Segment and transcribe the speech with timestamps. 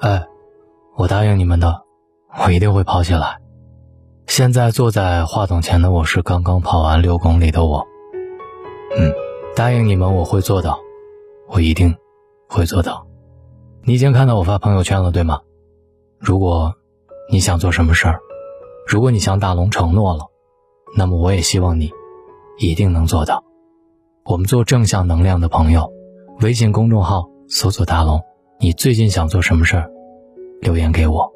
[0.00, 0.24] 哎，
[0.96, 1.82] 我答应你们的，
[2.44, 3.38] 我一定会跑起来。
[4.28, 7.84] 现在坐在话筒前的我是刚刚跑完六公里的我。
[8.96, 9.12] 嗯，
[9.56, 10.78] 答应你们我会做到，
[11.48, 11.96] 我一定
[12.48, 13.08] 会做到。
[13.82, 15.40] 你已经看到我发朋友圈了，对吗？
[16.20, 16.74] 如果
[17.32, 18.20] 你想做什么事儿，
[18.86, 20.26] 如果你向大龙承诺了，
[20.96, 21.90] 那么我也希望你
[22.58, 23.42] 一定能做到。
[24.24, 25.90] 我们做正向能量的朋友，
[26.40, 28.22] 微信公众号搜索大龙。
[28.60, 29.88] 你最近想做什么事儿？
[30.60, 31.32] 留言给我。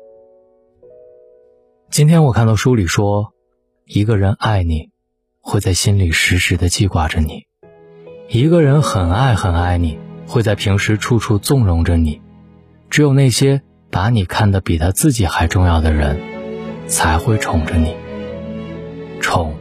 [1.88, 3.32] 今天我看到书里说，
[3.84, 4.90] 一个人爱你，
[5.40, 7.46] 会在心里时时的记挂着你；
[8.28, 12.20] 一个人很爱很爱你，会在平时处处纵容着你。
[12.90, 16.20] 只有那些把你看得比他自己还重要的人，
[16.88, 17.94] 才会宠着你。
[19.20, 19.54] 宠，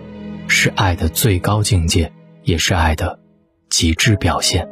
[0.48, 3.20] 是爱的最高境界，也是爱的
[3.70, 4.68] 极致表现。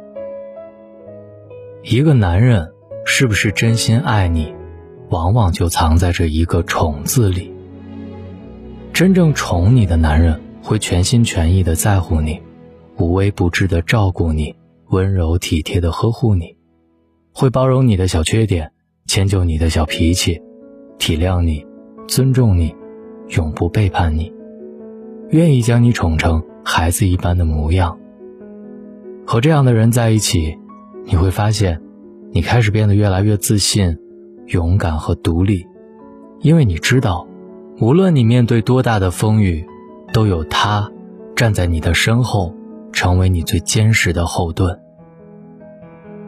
[1.84, 2.72] 一个男人。
[3.04, 4.54] 是不是真心爱你，
[5.08, 7.52] 往往就藏在这一个“宠”字里。
[8.92, 12.40] 真正宠你的男人，会全心全意的在乎你，
[12.98, 14.54] 无微不至的照顾你，
[14.88, 16.56] 温柔体贴的呵护你，
[17.32, 18.72] 会包容你的小缺点，
[19.06, 20.40] 迁就你的小脾气，
[20.98, 21.66] 体谅你，
[22.06, 22.74] 尊重你，
[23.30, 24.32] 永不背叛你，
[25.30, 27.98] 愿意将你宠成孩子一般的模样。
[29.26, 30.58] 和这样的人在一起，
[31.06, 31.80] 你会发现。
[32.32, 33.98] 你开始变得越来越自信、
[34.46, 35.66] 勇敢和独立，
[36.40, 37.26] 因为你知道，
[37.80, 39.66] 无论你面对多大的风雨，
[40.12, 40.90] 都有他
[41.34, 42.54] 站在你的身后，
[42.92, 44.78] 成为你最坚实的后盾。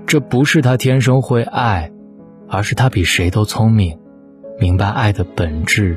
[0.04, 1.92] 这不是他天生会爱，
[2.48, 3.96] 而是他比谁都聪明，
[4.58, 5.96] 明白爱的本质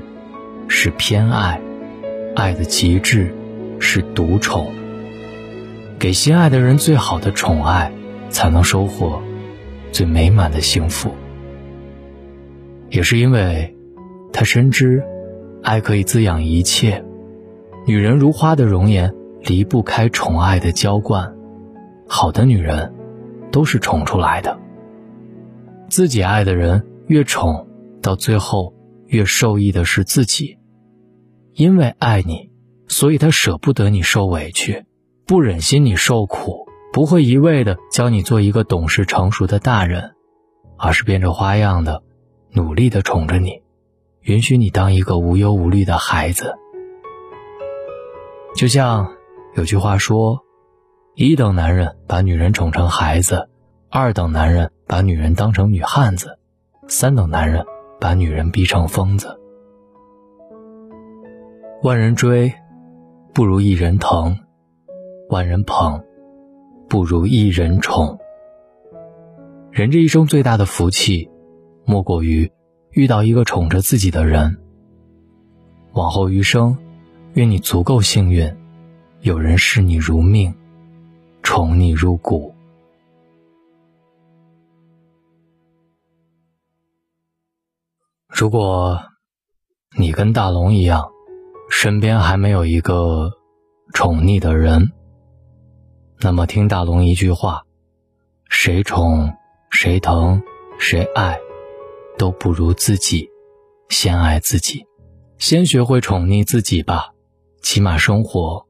[0.68, 1.60] 是偏爱，
[2.36, 3.34] 爱的极致
[3.80, 4.72] 是独宠。
[5.98, 7.92] 给心爱的人最好的宠爱，
[8.30, 9.20] 才能收获。
[9.96, 11.10] 最美满的幸福，
[12.90, 13.74] 也是因为，
[14.34, 15.02] 他深知，
[15.64, 17.02] 爱可以滋养一切。
[17.88, 21.34] 女人如花的容颜，离不开宠爱的浇灌。
[22.10, 22.94] 好的女人，
[23.54, 24.60] 都是宠出来的。
[25.88, 27.66] 自己爱的人越宠，
[28.02, 28.74] 到最后
[29.08, 30.58] 越受益的是自己。
[31.54, 32.50] 因为爱你，
[32.90, 34.84] 所以他舍不得你受委屈，
[35.26, 36.65] 不忍心你受苦。
[36.96, 40.16] 不会一味的教你做一个懂事成熟的大人，
[40.78, 42.02] 而是变着花样的
[42.54, 43.62] 努力的宠着你，
[44.22, 46.56] 允许你当一个无忧无虑的孩子。
[48.56, 49.12] 就像
[49.56, 50.40] 有句话说
[51.16, 53.50] ：“一等男人把女人宠成孩子，
[53.90, 56.40] 二等男人把女人当成女汉子，
[56.88, 57.66] 三等男人
[58.00, 59.38] 把女人逼成疯子。”
[61.84, 62.54] 万人追，
[63.34, 64.38] 不如一人疼；
[65.28, 66.02] 万人捧。
[66.88, 68.20] 不如一人宠。
[69.72, 71.30] 人这一生最大的福气，
[71.86, 72.52] 莫过于
[72.92, 74.58] 遇到一个宠着自己的人。
[75.94, 76.78] 往后余生，
[77.34, 78.56] 愿你足够幸运，
[79.22, 80.54] 有人视你如命，
[81.44, 82.54] 宠你入骨。
[88.28, 89.00] 如果
[89.98, 91.10] 你跟大龙一样，
[91.70, 93.32] 身边还没有一个
[93.94, 94.92] 宠溺的人。
[96.22, 97.64] 那么，听大龙一句话：
[98.50, 99.34] 谁宠、
[99.70, 100.42] 谁疼、
[100.80, 101.38] 谁爱，
[102.18, 103.30] 都不如自己
[103.90, 104.86] 先爱自己，
[105.38, 107.14] 先学会宠溺自己吧，
[107.62, 108.66] 起码生活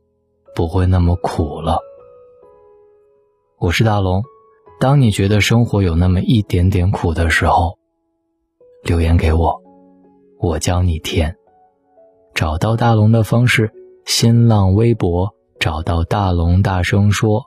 [0.55, 1.79] 不会那么苦了。
[3.59, 4.23] 我是大龙，
[4.79, 7.77] 当你觉得生活有那么一点点苦的时候，
[8.83, 9.61] 留言给我，
[10.39, 11.35] 我教你填。
[12.33, 13.71] 找到大龙的方式：
[14.05, 15.33] 新浪微博。
[15.65, 17.45] 找到大龙，大声说，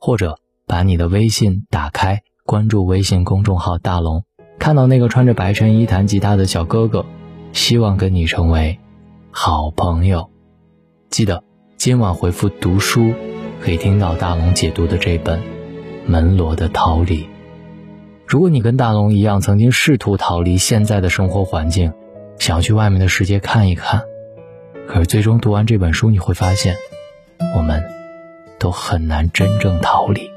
[0.00, 4.24] 或者把你的微信打开，关注微信公众号“大龙”，
[4.58, 7.04] 看到那个穿着白衬衣弹吉他的小哥哥，
[7.52, 8.78] 希望跟你成为
[9.30, 10.30] 好朋友。
[11.10, 11.44] 记得
[11.76, 13.12] 今晚回复“读书”，
[13.60, 15.38] 可以听到大龙解读的这本
[16.06, 17.24] 《门罗的逃离》。
[18.26, 21.92] 如果你跟大龙一样，曾经试图逃离现在的生活环境，
[22.38, 24.04] 想要去外面的世界看一看，
[24.86, 26.74] 可是最终读完这本书，你会发现。
[27.56, 27.82] 我们
[28.58, 30.30] 都很难真正逃离。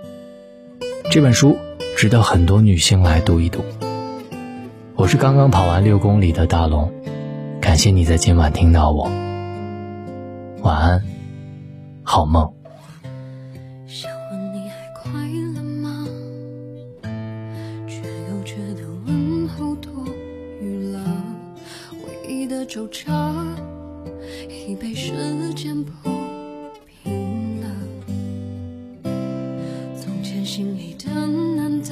[1.09, 1.57] 这本书
[1.97, 3.63] 值得很多女性来读一读。
[4.95, 6.91] 我是刚刚跑完六公里的大龙，
[7.59, 9.09] 感谢你在今晚听到我。
[10.61, 11.03] 晚安，
[12.03, 12.53] 好梦。
[24.67, 25.40] 已被时间心里的
[31.09, 31.87] 难得，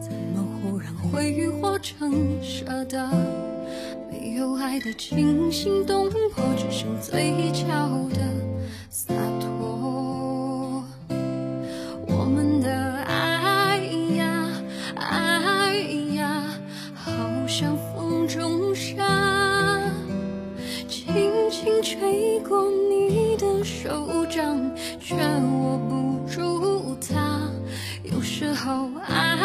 [0.00, 0.92] 怎么忽然？
[1.12, 3.08] 挥霍成舍得，
[4.10, 7.64] 没有爱的惊心动魄，只剩嘴角
[8.10, 8.20] 的
[28.56, 29.35] 有时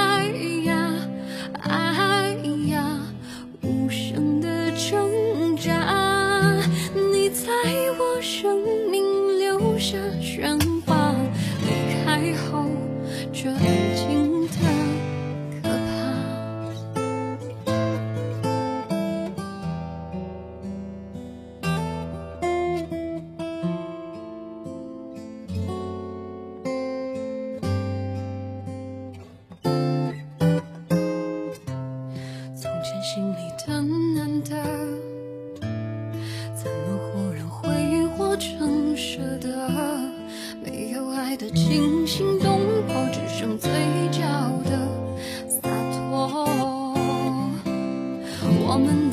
[48.71, 49.10] 我们。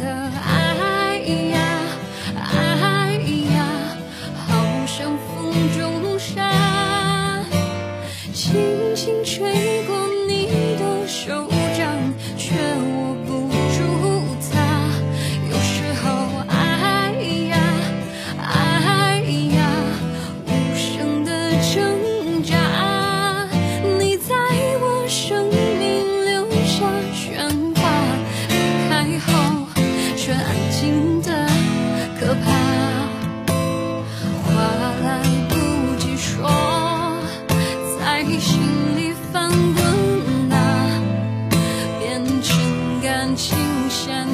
[44.09, 44.27] 间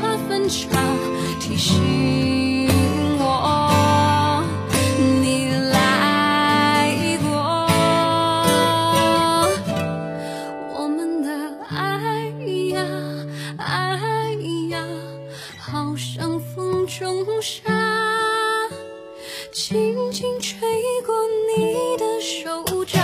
[0.00, 0.68] 的分岔，
[1.40, 2.68] 提醒
[3.18, 4.44] 我
[5.20, 7.28] 你来过。
[10.78, 11.28] 我们的
[11.68, 12.30] 爱
[12.70, 12.86] 呀，
[13.58, 13.98] 爱
[14.70, 14.78] 呀，
[15.58, 17.64] 好像风中沙，
[19.50, 20.60] 轻轻吹
[21.04, 21.12] 过
[21.58, 23.02] 你的手掌。